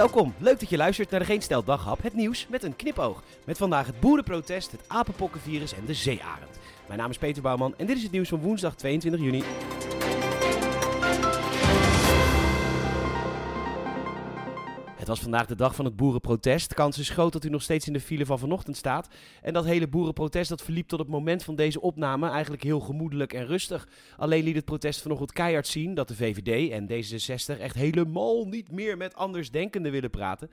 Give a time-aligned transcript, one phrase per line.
[0.00, 3.22] Welkom, leuk dat je luistert naar de Geen Stel Daghap, het nieuws met een knipoog.
[3.44, 6.58] Met vandaag het boerenprotest, het apenpokkenvirus en de zeearend.
[6.86, 9.42] Mijn naam is Peter Bouwman en dit is het nieuws van woensdag 22 juni.
[15.10, 16.74] Was vandaag de dag van het boerenprotest.
[16.74, 19.08] Kans is groot dat u nog steeds in de file van vanochtend staat.
[19.42, 23.32] En dat hele boerenprotest dat verliep tot het moment van deze opname eigenlijk heel gemoedelijk
[23.32, 23.88] en rustig.
[24.16, 28.70] Alleen liet het protest vanochtend keihard zien dat de VVD en D66 echt helemaal niet
[28.70, 30.50] meer met andersdenkenden willen praten.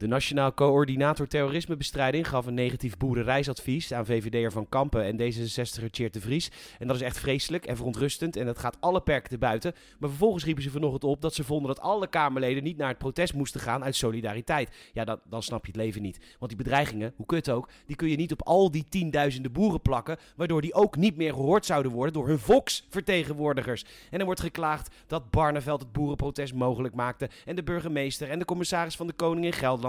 [0.00, 6.12] De Nationaal Coördinator Terrorismebestrijding gaf een negatief boerenreisadvies aan VVD'er Van Kampen en D66er Tjeerd
[6.12, 6.50] de Vries.
[6.78, 9.74] En dat is echt vreselijk en verontrustend en dat gaat alle perken te buiten.
[9.98, 12.98] Maar vervolgens riepen ze vanochtend op dat ze vonden dat alle Kamerleden niet naar het
[12.98, 14.70] protest moesten gaan uit solidariteit.
[14.92, 16.18] Ja, dan, dan snap je het leven niet.
[16.38, 19.82] Want die bedreigingen, hoe kut ook, die kun je niet op al die tienduizenden boeren
[19.82, 23.84] plakken, waardoor die ook niet meer gehoord zouden worden door hun volksvertegenwoordigers.
[24.10, 28.44] En er wordt geklaagd dat Barneveld het boerenprotest mogelijk maakte en de burgemeester en de
[28.44, 29.88] commissaris van de Koning in Gelderland.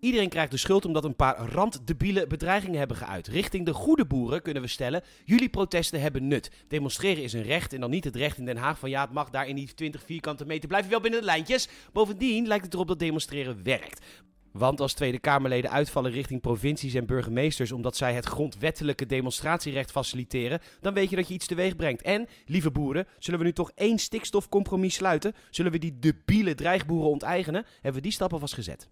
[0.00, 3.26] Iedereen krijgt de schuld omdat een paar randdebiele bedreigingen hebben geuit.
[3.26, 6.50] Richting de goede boeren kunnen we stellen: jullie protesten hebben nut.
[6.68, 9.12] Demonstreren is een recht en dan niet het recht in Den Haag van ja, het
[9.12, 10.68] mag daar in die 20 vierkante meter.
[10.68, 11.68] Blijf je wel binnen de lijntjes.
[11.92, 14.04] Bovendien lijkt het erop dat demonstreren werkt.
[14.52, 20.60] Want als Tweede Kamerleden uitvallen richting provincies en burgemeesters omdat zij het grondwettelijke demonstratierecht faciliteren,
[20.80, 22.02] dan weet je dat je iets teweeg brengt.
[22.02, 25.34] En, lieve boeren, zullen we nu toch één stikstofcompromis sluiten?
[25.50, 27.64] Zullen we die debiele dreigboeren onteigenen?
[27.74, 28.88] Hebben we die stappen vast gezet?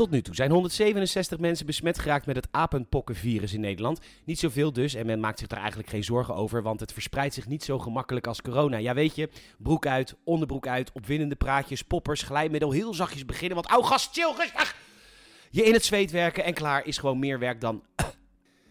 [0.00, 4.00] Tot nu toe zijn 167 mensen besmet geraakt met het apenpokkenvirus in Nederland.
[4.24, 7.34] Niet zoveel dus en men maakt zich daar eigenlijk geen zorgen over, want het verspreidt
[7.34, 8.76] zich niet zo gemakkelijk als corona.
[8.76, 9.28] Ja, weet je,
[9.58, 14.34] broek uit, onderbroek uit, opwindende praatjes, poppers, glijmiddel, heel zachtjes beginnen, want au gast, chill,
[14.36, 14.76] rustig!
[15.50, 17.82] Je in het zweet werken en klaar is gewoon meer werk dan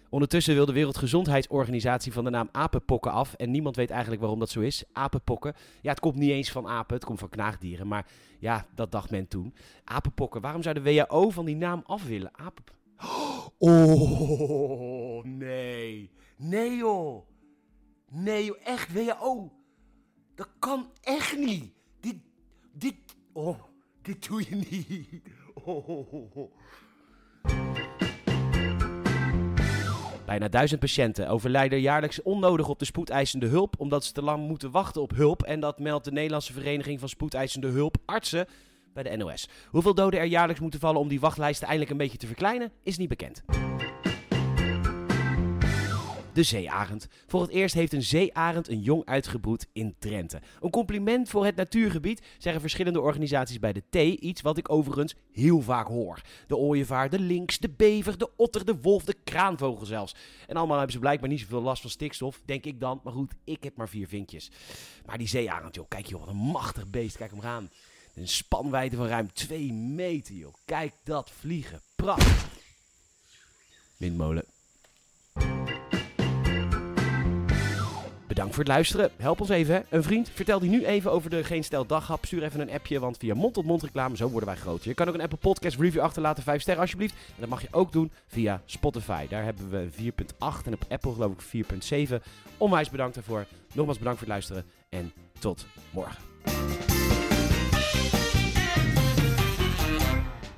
[0.09, 3.33] Ondertussen wil de Wereldgezondheidsorganisatie van de naam apenpokken af.
[3.33, 4.83] En niemand weet eigenlijk waarom dat zo is.
[4.91, 5.53] Apenpokken.
[5.81, 7.87] Ja, het komt niet eens van apen, het komt van knaagdieren.
[7.87, 8.07] Maar
[8.39, 9.53] ja, dat dacht men toen.
[9.83, 10.41] Apenpokken.
[10.41, 12.31] Waarom zou de WHO van die naam af willen?
[12.37, 12.63] Apen...
[13.61, 16.11] Oh, nee.
[16.37, 17.27] Nee, joh.
[18.11, 18.57] Nee, joh.
[18.63, 19.51] Echt, WHO.
[20.35, 21.73] Dat kan echt niet.
[21.99, 22.15] Dit,
[22.73, 22.95] dit,
[23.33, 23.59] oh,
[24.01, 25.21] dit doe je niet.
[25.65, 26.51] Oh.
[30.29, 34.71] Bijna duizend patiënten overlijden jaarlijks onnodig op de spoedeisende hulp omdat ze te lang moeten
[34.71, 35.43] wachten op hulp.
[35.43, 38.47] En dat meldt de Nederlandse Vereniging van Spoedeisende Hulp Artsen
[38.93, 39.49] bij de NOS.
[39.69, 42.97] Hoeveel doden er jaarlijks moeten vallen om die wachtlijsten eindelijk een beetje te verkleinen, is
[42.97, 43.43] niet bekend
[46.39, 47.07] de zeearend.
[47.27, 50.41] Voor het eerst heeft een zeearend een jong uitgebroed in Drenthe.
[50.61, 53.95] Een compliment voor het natuurgebied, zeggen verschillende organisaties bij de T.
[54.21, 56.21] Iets wat ik overigens heel vaak hoor.
[56.47, 60.15] De ooievaar, de lynx, de bever, de otter, de wolf, de kraanvogel zelfs.
[60.47, 63.01] En allemaal hebben ze blijkbaar niet zoveel last van stikstof, denk ik dan.
[63.03, 64.51] Maar goed, ik heb maar vier vinkjes.
[65.05, 67.17] Maar die zeearend, joh, kijk joh, wat een machtig beest.
[67.17, 67.69] Kijk hem gaan.
[68.15, 70.53] Een spanwijdte van ruim 2 meter, joh.
[70.65, 71.81] Kijk dat vliegen.
[71.95, 72.47] Prachtig.
[73.97, 74.58] Windmolen.
[78.39, 79.11] Bedankt voor het luisteren.
[79.17, 79.85] Help ons even.
[79.89, 82.25] Een vriend, vertel die nu even over de Geen Stel Daghap.
[82.25, 84.87] Stuur even een appje, want via mond-tot-mond reclame, zo worden wij groter.
[84.87, 87.13] Je kan ook een Apple Podcast review achterlaten, 5 sterren alsjeblieft.
[87.13, 89.27] En dat mag je ook doen via Spotify.
[89.27, 91.65] Daar hebben we 4.8 en op Apple geloof ik
[92.09, 92.15] 4.7.
[92.57, 93.45] Onwijs bedankt daarvoor.
[93.73, 96.17] Nogmaals bedankt voor het luisteren en tot morgen.